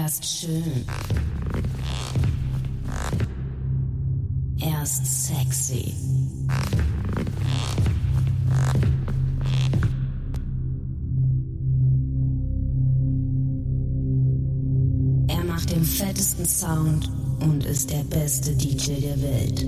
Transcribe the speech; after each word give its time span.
Er 0.00 0.06
ist 0.06 0.24
schön. 0.24 0.86
Er 4.58 4.82
ist 4.82 5.26
sexy. 5.26 5.94
Er 15.28 15.44
macht 15.44 15.70
den 15.70 15.84
fettesten 15.84 16.46
Sound 16.46 17.10
und 17.42 17.66
ist 17.66 17.90
der 17.90 18.04
beste 18.04 18.56
DJ 18.56 19.02
der 19.02 19.20
Welt. 19.20 19.66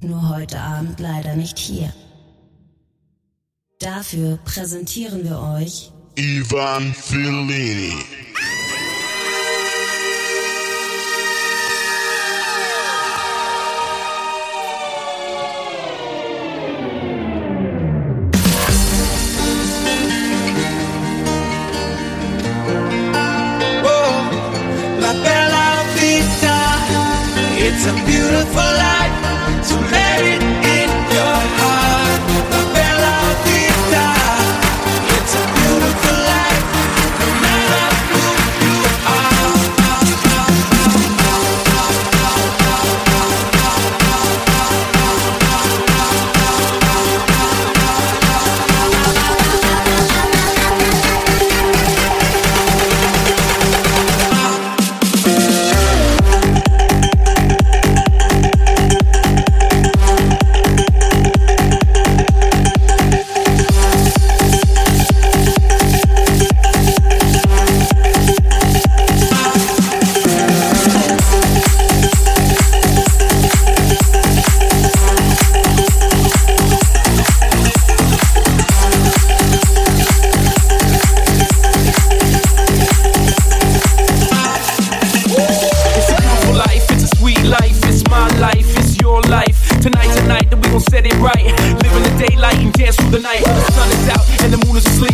Nur 0.00 0.28
heute 0.30 0.58
Abend 0.58 0.98
leider 1.00 1.36
nicht 1.36 1.58
hier. 1.58 1.92
Dafür 3.80 4.38
präsentieren 4.44 5.24
wir 5.24 5.40
euch 5.40 5.90
Ivan 6.14 6.92
Fellini. 6.92 7.94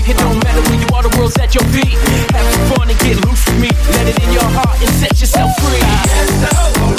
It 0.09 0.17
don't 0.19 0.43
matter 0.45 0.63
where 0.71 0.81
you 0.81 0.87
are, 0.95 1.03
the 1.03 1.15
world's 1.19 1.37
at 1.39 1.55
your 1.55 1.65
feet. 1.75 1.99
Have 2.33 2.47
some 2.55 2.77
fun 2.77 2.91
and 2.91 2.99
get 3.01 3.17
loose 3.27 3.45
with 3.47 3.61
me. 3.61 3.71
Let 3.93 4.07
it 4.09 4.23
in 4.23 4.33
your 4.33 4.45
heart 4.45 4.81
and 4.81 4.91
set 4.91 5.21
yourself 5.21 5.51
free. 5.59 6.96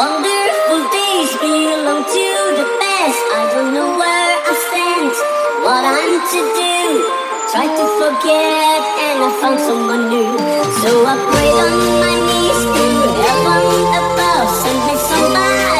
Wonderful 0.00 0.80
days 0.96 1.30
belong 1.44 2.00
to 2.08 2.26
the 2.56 2.66
past. 2.80 3.20
I 3.36 3.42
don't 3.52 3.74
know 3.76 4.00
where 4.00 4.32
I 4.48 4.52
stand, 4.64 5.12
what 5.60 5.84
I'm 5.84 6.16
to 6.32 6.40
do. 6.56 7.04
Try 7.52 7.68
to 7.68 7.84
forget, 8.00 8.80
and 9.04 9.18
I 9.20 9.30
found 9.44 9.60
someone 9.60 10.08
new. 10.08 10.32
So 10.80 11.04
I 11.04 11.20
prayed 11.20 11.58
on 11.68 11.76
my 12.00 12.16
knees 12.16 12.60
to 12.80 12.86
heaven 13.12 13.92
above. 14.00 14.48
Send 14.64 14.80
me 14.88 14.96
somebody, 15.04 15.79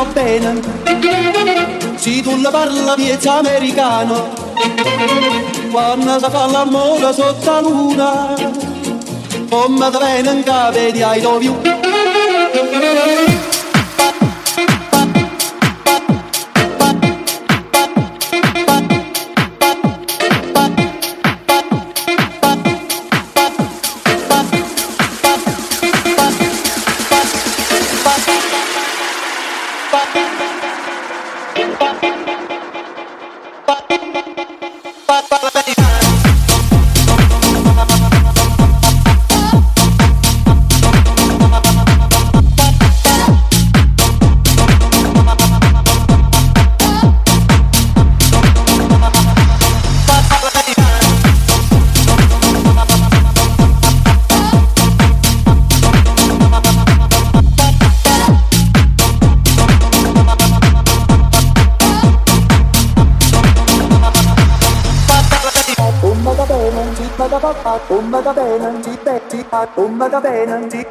va 0.00 0.12
bene. 0.12 0.60
Se 1.96 2.22
tu 2.22 2.36
la 2.40 2.50
parla 2.50 2.96
miezza 2.96 3.38
americano. 3.38 4.28
Quando 5.70 6.18
si 6.18 6.30
fa 6.30 6.46
l'amore 6.46 7.12
sotto 7.14 7.50
la 7.50 7.60
luna 7.60 8.34
Come 9.48 9.90
te 9.90 9.98
viene 9.98 10.30
in 10.32 10.42
capo 10.42 10.78
di 10.90 11.02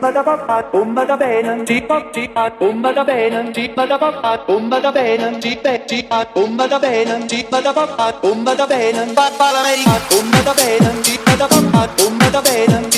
bada 0.10 0.24
ba 0.28 0.36
ba 0.48 0.58
bum 0.72 0.96
bada 0.96 1.16
benen 1.22 1.60
ti 1.70 1.76
ba 1.90 1.98
ti 2.14 2.24
ba 2.36 2.44
bum 2.60 2.82
bada 2.84 3.04
benen 3.10 3.54
ti 3.56 3.64
bada 3.78 3.98
ba 4.04 4.10
ba 4.22 4.32
bum 4.48 4.70
bada 4.72 4.92
benen 4.96 5.36
ti 5.44 5.52
be 5.64 5.74
ti 5.90 6.00
ba 6.10 6.20
bum 6.34 6.58
bada 6.58 6.80
benen 6.86 7.28
ti 7.30 7.40
bada 7.52 7.74
ba 7.78 7.86
ba 7.98 8.08
bum 8.22 8.44
bada 8.48 8.66
benen 8.72 9.14
ba 9.18 9.26
ba 9.40 9.50
la 9.56 9.62
meri 9.68 9.86
bum 10.10 10.32
bada 10.34 10.54
benen 10.60 10.98
ti 11.06 11.14
bada 11.26 11.48
ba 11.52 11.60
ba 11.74 11.84
bum 11.98 12.18
bada 12.22 12.42
benen 12.48 12.89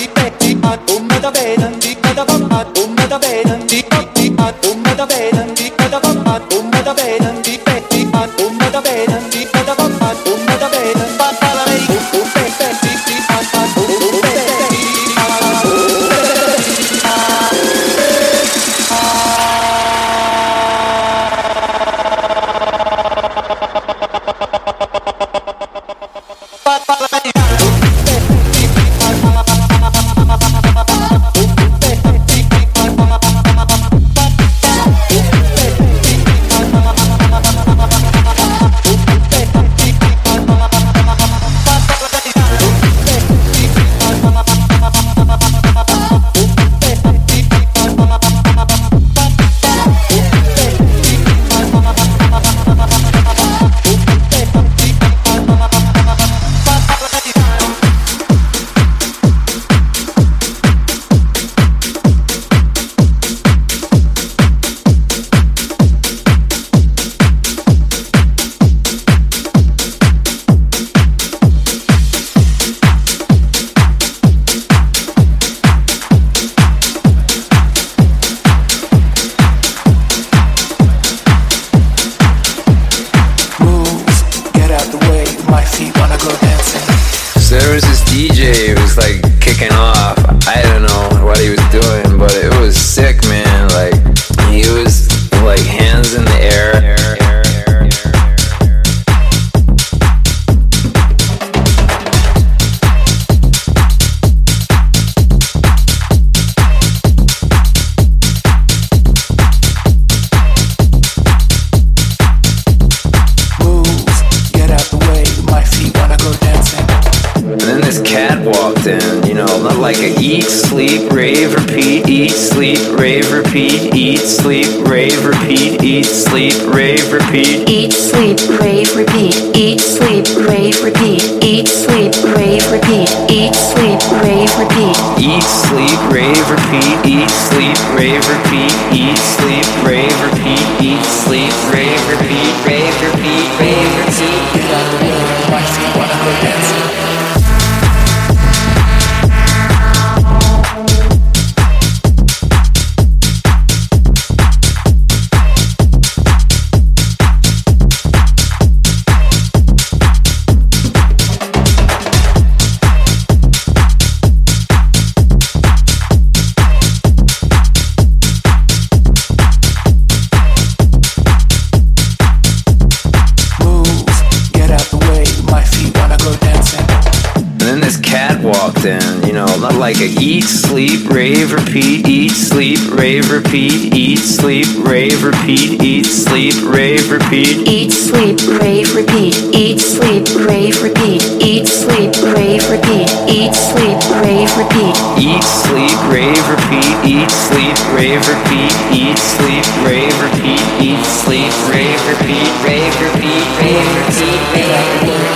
Like 179.62 179.98
a 179.98 180.10
eat, 180.20 180.46
sleep, 180.46 181.08
rave, 181.08 181.54
repeat, 181.54 182.08
eat, 182.08 182.32
sleep, 182.32 182.80
rave, 182.98 183.30
repeat, 183.32 183.94
eat, 183.94 184.18
sleep, 184.18 184.66
rave, 184.84 185.24
repeat, 185.24 185.80
eat, 185.84 186.06
sleep, 186.08 186.56
rave, 186.66 187.12
repeat, 187.12 187.68
eat, 187.68 187.92
sleep, 187.92 188.40
rave, 188.60 188.96
repeat, 188.96 189.38
eat, 189.54 189.80
sleep, 189.80 190.26
rave, 190.50 190.82
repeat, 190.82 191.22
eat, 191.38 191.68
sleep, 191.68 192.10
rave, 192.34 192.66
repeat, 192.72 193.06
eat, 193.30 193.54
sleep, 193.54 193.94
rave, 194.18 194.50
repeat, 194.58 194.98
eat, 195.22 195.46
sleep, 195.46 195.94
rave, 196.10 196.42
repeat, 196.50 196.98
eat, 197.06 197.30
sleep, 197.30 197.78
rave, 197.94 198.26
repeat, 198.26 198.74
eat, 198.90 199.20
sleep, 199.22 199.66
rave, 199.86 200.18
repeat, 200.26 200.66
eat, 200.82 201.06
sleep, 201.06 201.54
rave, 201.70 202.02
repeat, 202.10 202.50
rave, 202.66 202.98
repeat, 202.98 203.46
rave, 203.62 203.86
repeat, 204.10 204.42
rave, 204.50 204.82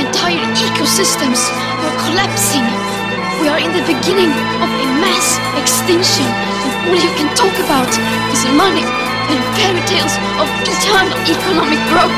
Entire 0.00 0.40
ecosystems 0.56 1.40
are 1.84 1.96
collapsing. 2.08 2.64
We 3.44 3.48
are 3.52 3.60
in 3.60 3.72
the 3.76 3.84
beginning 3.84 4.32
of 4.62 4.70
a 4.70 4.86
mass 5.04 5.36
extinction, 5.60 6.24
and 6.24 6.72
all 6.88 6.96
you 6.96 7.12
can 7.18 7.28
talk 7.36 7.52
about 7.60 7.90
is 8.32 8.40
money 8.56 8.86
and 9.28 9.38
fairy 9.58 9.82
tales 9.84 10.14
of 10.40 10.48
eternal 10.64 11.16
economic 11.28 11.80
growth. 11.92 12.14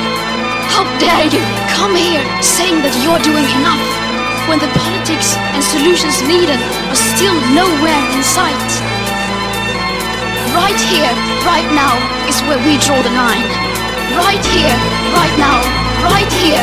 How 0.70 0.86
dare 1.02 1.26
you 1.26 1.42
come 1.74 1.94
here 1.98 2.22
saying 2.42 2.78
that 2.86 2.94
you're 3.02 3.22
doing 3.26 3.46
enough 3.58 3.82
when 4.46 4.62
the 4.62 4.70
politics 4.74 5.34
and 5.54 5.62
solutions 5.62 6.20
needed 6.28 6.60
are 6.90 7.00
still 7.16 7.34
nowhere 7.56 8.02
in 8.14 8.22
sight? 8.22 8.70
Right 10.54 10.78
here, 10.92 11.10
right 11.42 11.66
now 11.74 11.94
is 12.30 12.38
where 12.46 12.60
we 12.62 12.78
draw 12.78 13.00
the 13.02 13.14
line. 13.18 13.46
Right 14.14 14.44
here, 14.54 14.76
right 15.16 15.34
now, 15.40 15.58
right 16.06 16.30
here, 16.38 16.62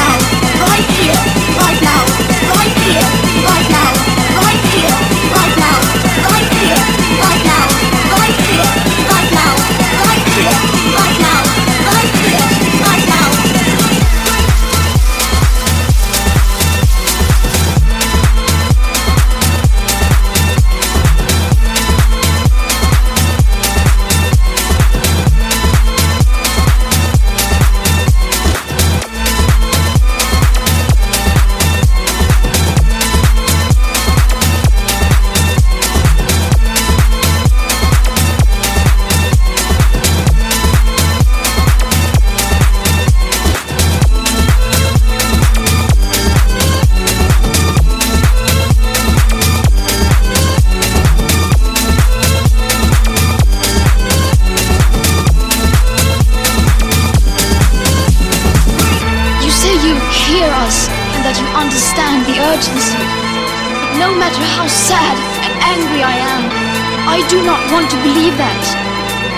do 67.31 67.39
not 67.47 67.63
want 67.71 67.87
to 67.87 67.95
believe 68.03 68.35
that. 68.35 68.59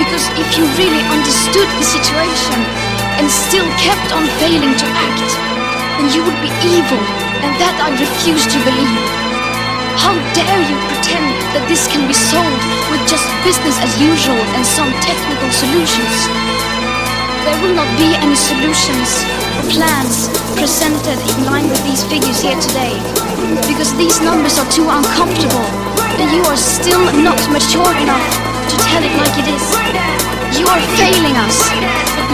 Because 0.01 0.25
if 0.41 0.57
you 0.57 0.65
really 0.81 0.97
understood 1.13 1.69
the 1.77 1.85
situation 1.85 2.57
and 3.21 3.29
still 3.29 3.69
kept 3.77 4.09
on 4.09 4.25
failing 4.41 4.73
to 4.73 4.87
act, 4.97 5.29
then 6.01 6.09
you 6.09 6.25
would 6.25 6.39
be 6.41 6.49
evil, 6.65 6.97
and 7.45 7.53
that 7.61 7.77
I 7.77 7.93
refuse 7.93 8.49
to 8.49 8.57
believe. 8.65 8.97
How 9.93 10.17
dare 10.33 10.61
you 10.65 10.73
pretend 10.89 11.37
that 11.53 11.69
this 11.69 11.85
can 11.85 12.09
be 12.09 12.17
solved 12.17 12.65
with 12.89 13.05
just 13.05 13.29
business 13.45 13.77
as 13.77 13.93
usual 14.01 14.41
and 14.57 14.65
some 14.65 14.89
technical 15.05 15.53
solutions? 15.53 16.17
There 17.45 17.57
will 17.61 17.77
not 17.77 17.93
be 17.93 18.17
any 18.17 18.33
solutions 18.33 19.21
or 19.53 19.69
plans 19.69 20.33
presented 20.57 21.21
in 21.29 21.45
line 21.45 21.69
with 21.69 21.85
these 21.85 22.01
figures 22.09 22.41
here 22.41 22.57
today, 22.57 22.97
because 23.69 23.93
these 24.01 24.17
numbers 24.17 24.57
are 24.57 24.69
too 24.73 24.89
uncomfortable, 24.89 25.82
that 26.17 26.29
you 26.29 26.43
are 26.45 26.59
still 26.59 27.01
not 27.25 27.39
mature 27.49 27.93
enough 27.97 28.27
to 28.69 28.75
tell 28.85 29.01
it 29.01 29.13
like 29.17 29.35
it 29.41 29.47
is. 29.49 29.65
You 30.53 30.65
are 30.69 30.81
failing 30.93 31.33
us. 31.41 31.57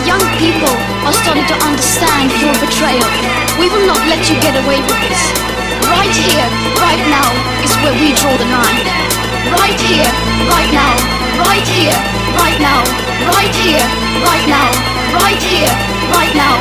Young 0.04 0.24
people 0.36 0.74
are 1.08 1.16
starting 1.16 1.48
to 1.48 1.58
understand 1.64 2.28
your 2.44 2.52
betrayal. 2.60 3.08
We 3.56 3.72
will 3.72 3.88
not 3.88 4.00
let 4.12 4.28
you 4.28 4.36
get 4.44 4.56
away 4.60 4.84
with 4.84 5.00
this. 5.08 5.22
Right 5.88 6.12
here, 6.12 6.48
right 6.84 7.04
now 7.08 7.28
is 7.64 7.72
where 7.80 7.96
we 7.96 8.12
draw 8.20 8.36
the 8.36 8.50
line. 8.52 8.84
Right 9.56 9.80
here, 9.80 10.12
right 10.52 10.72
now, 10.76 10.94
right 11.48 11.68
here, 11.72 11.96
right 12.36 12.60
now, 12.60 12.84
right 13.32 13.56
here, 13.64 13.86
right 14.28 14.48
now, 14.48 14.68
right 15.16 15.40
here, 15.40 15.72
right 16.12 16.34
now, 16.36 16.56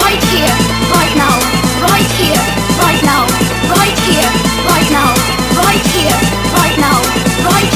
right 0.00 0.22
here, 0.32 0.54
right 0.96 1.14
now, 1.20 1.36
right 1.84 2.10
here, 2.16 2.40
right 2.80 3.02
now, 3.04 3.22
right 3.68 3.98
here, 4.08 4.28
right 4.64 4.88
now, 4.88 5.12
right 5.60 5.86
here 5.92 6.51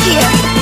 here, 0.07 0.56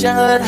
should 0.00 0.47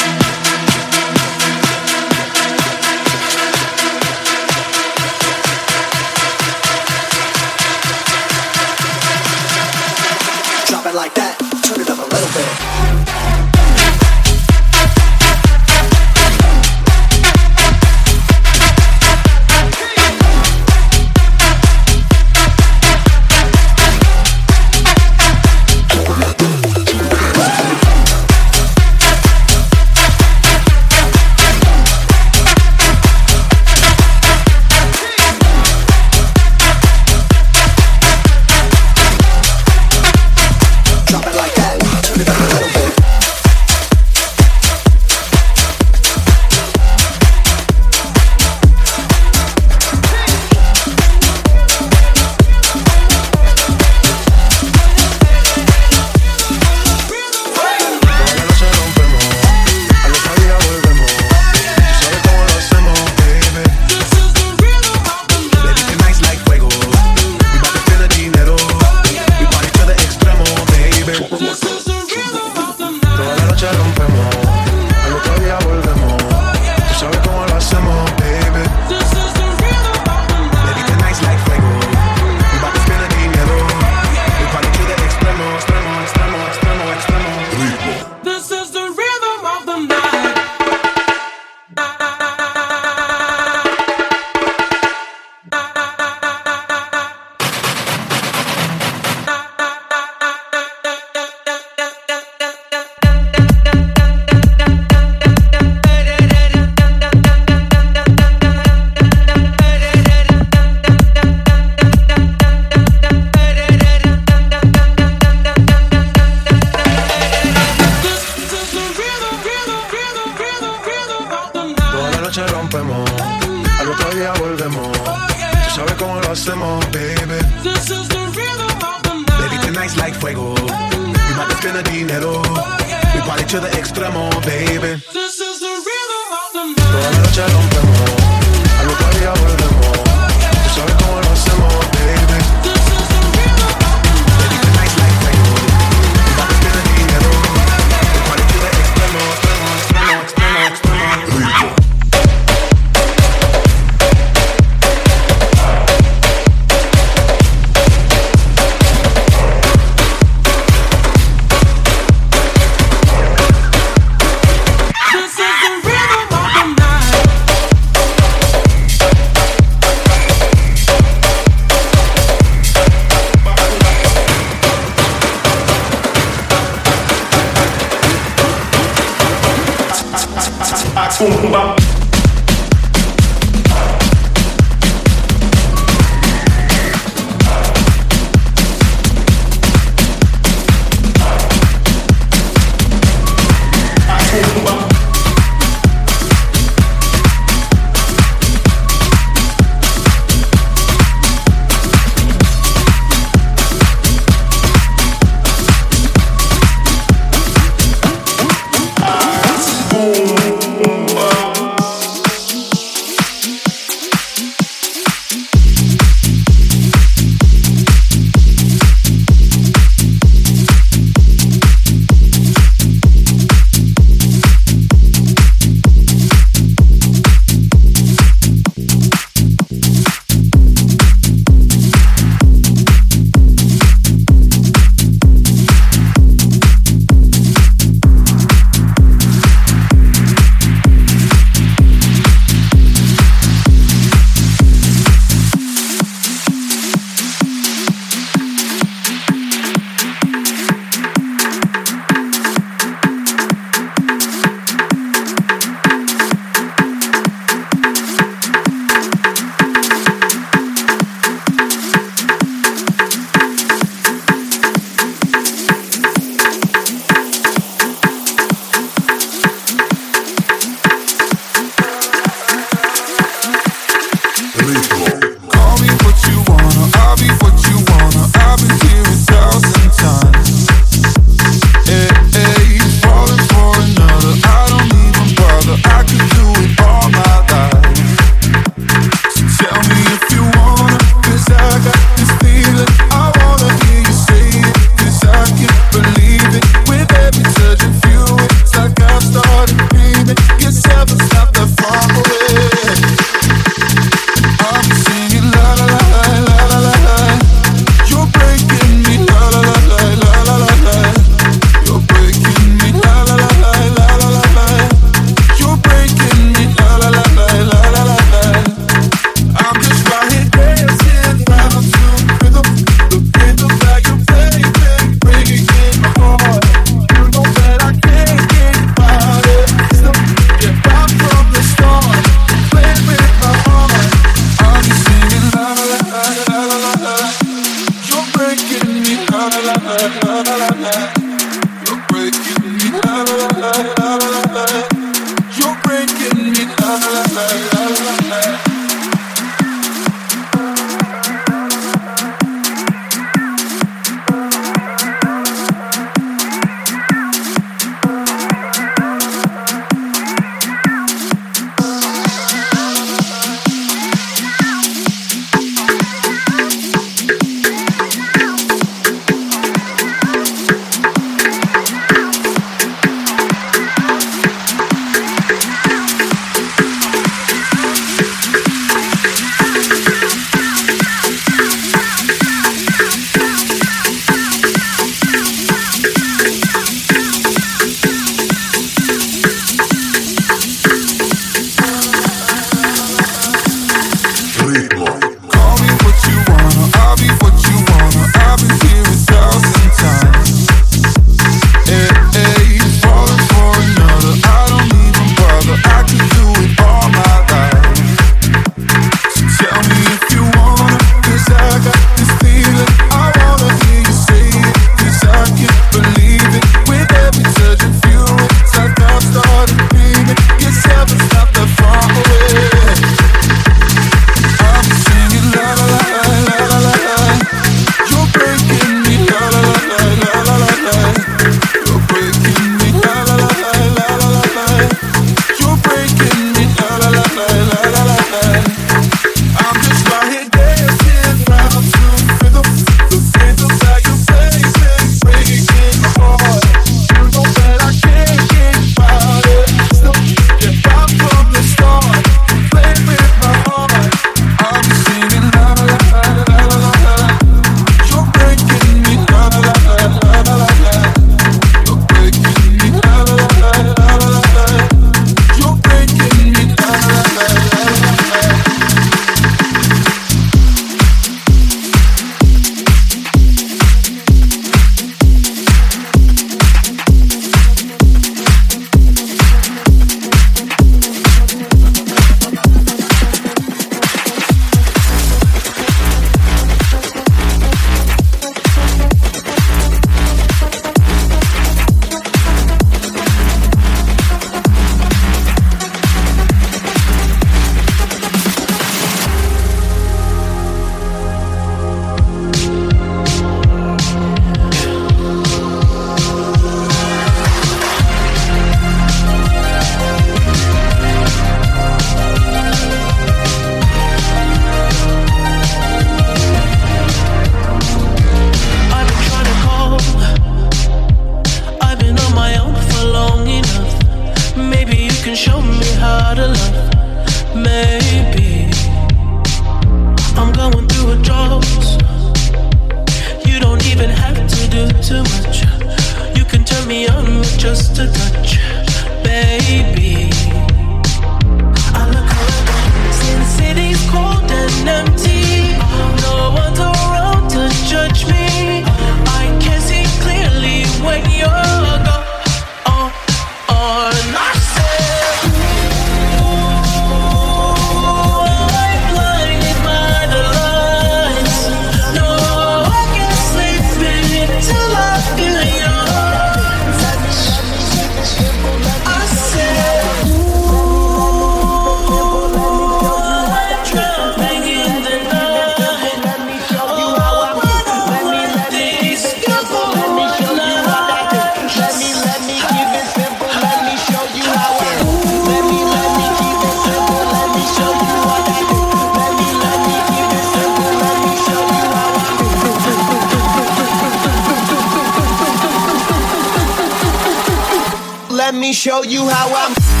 Let 598.51 598.59
me 598.59 598.73
show 598.73 599.01
you 599.01 599.29
how 599.29 599.47
I'm. 599.55 600.00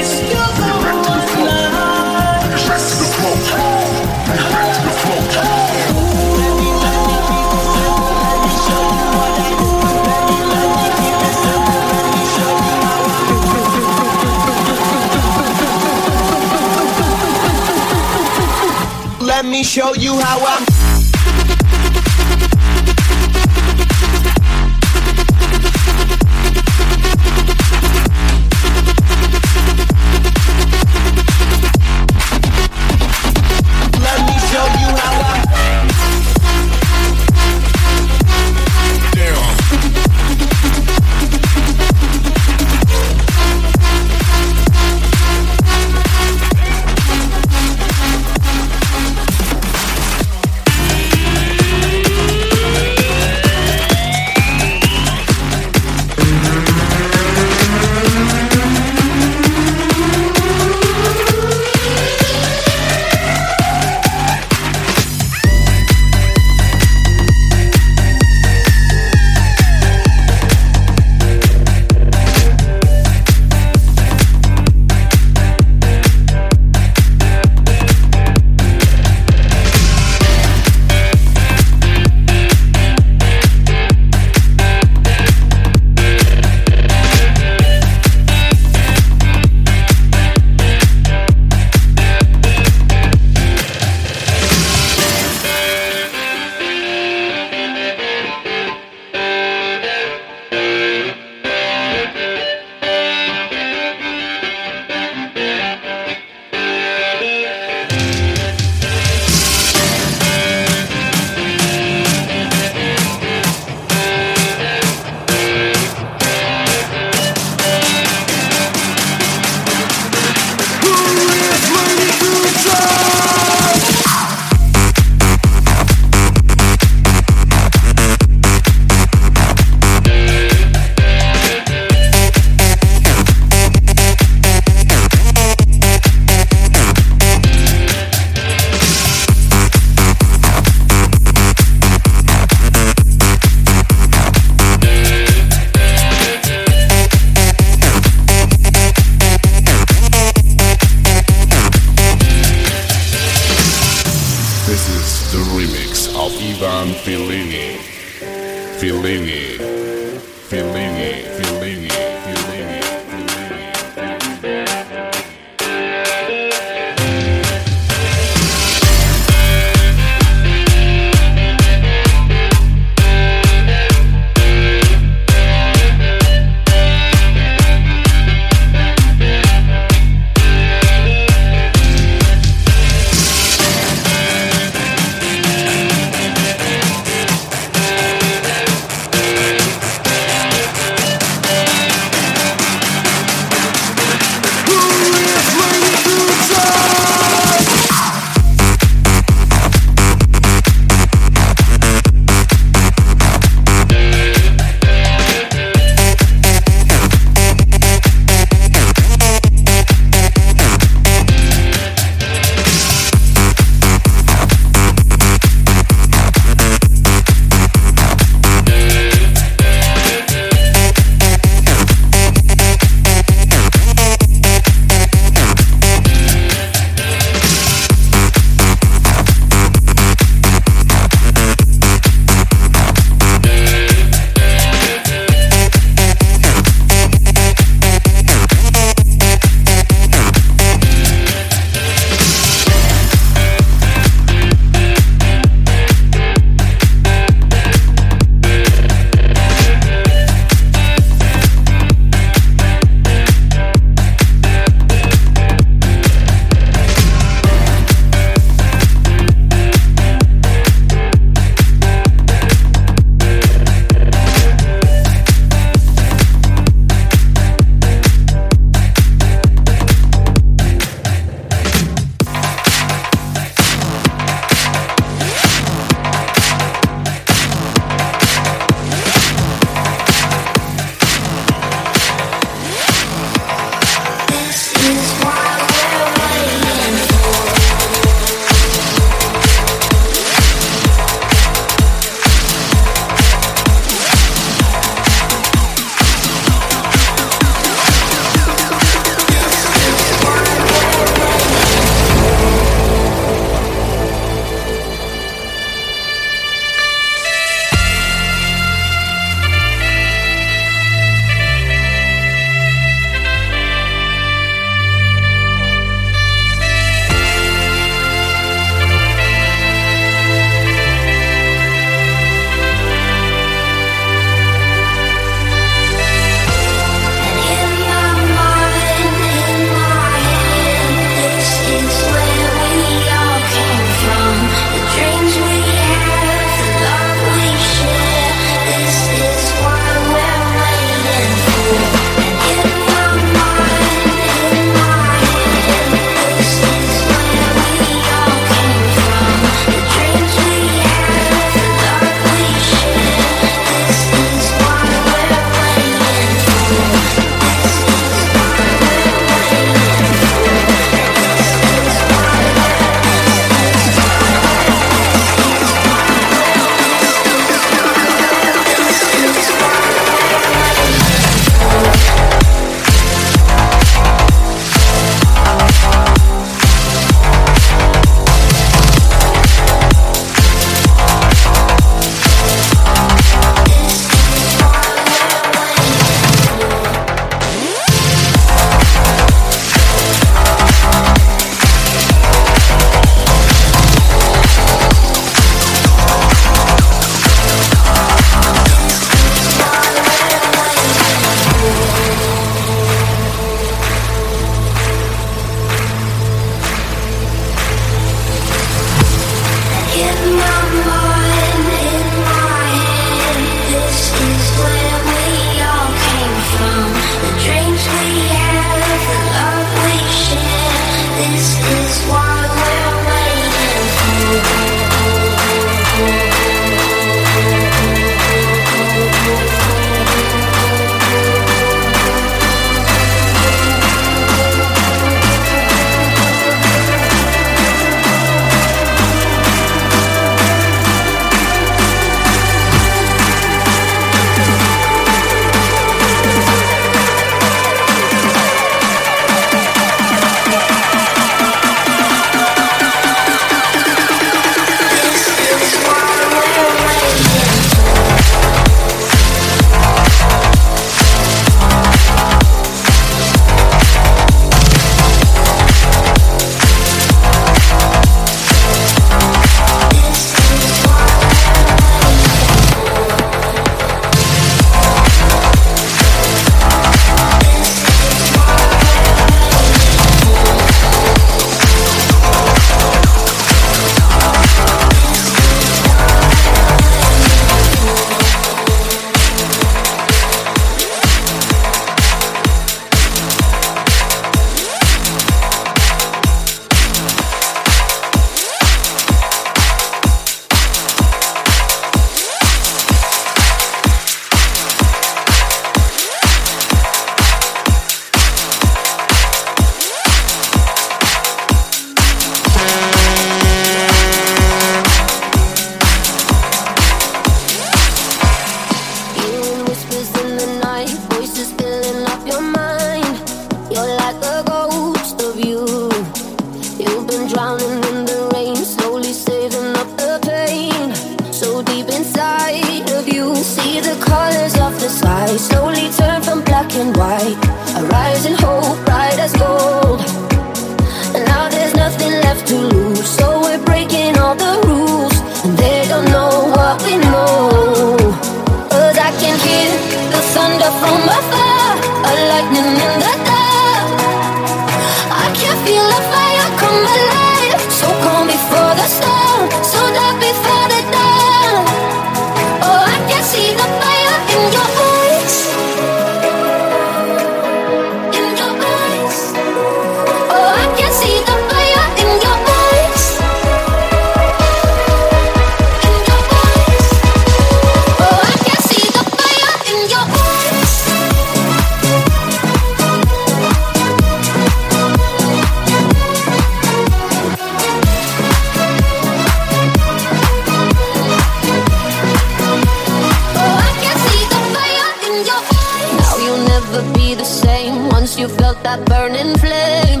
that 598.76 598.88
burning 598.88 599.36
flame. 599.38 600.00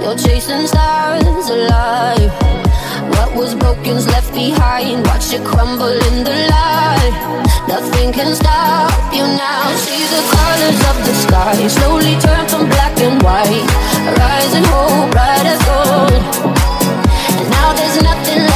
You're 0.00 0.16
chasing 0.16 0.66
stars 0.66 1.48
alive. 1.48 2.30
What 3.14 3.34
was 3.36 3.54
broken's 3.54 4.06
left 4.06 4.32
behind. 4.34 5.06
Watch 5.06 5.32
it 5.32 5.44
crumble 5.44 5.96
in 6.08 6.24
the 6.24 6.36
light. 6.54 7.14
Nothing 7.68 8.12
can 8.12 8.34
stop 8.34 8.92
you 9.14 9.22
now. 9.22 9.64
See 9.84 10.04
the 10.14 10.22
colors 10.34 10.80
of 10.90 10.96
the 11.06 11.14
sky 11.24 11.68
slowly 11.68 12.14
turn 12.20 12.44
from 12.48 12.68
black 12.68 12.96
and 13.00 13.22
white. 13.22 13.66
Rising 14.18 14.66
hope, 14.72 15.10
bright 15.10 15.46
as 15.46 15.60
gold. 15.68 16.22
And 17.38 17.48
now 17.50 17.72
there's 17.74 17.98
nothing 18.02 18.51